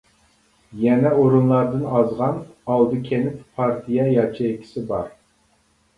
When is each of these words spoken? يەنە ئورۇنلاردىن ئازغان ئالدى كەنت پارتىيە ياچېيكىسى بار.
يەنە 0.83 1.11
ئورۇنلاردىن 1.17 1.83
ئازغان 1.97 2.41
ئالدى 2.75 3.03
كەنت 3.11 3.47
پارتىيە 3.59 4.11
ياچېيكىسى 4.17 4.87
بار. 4.95 5.07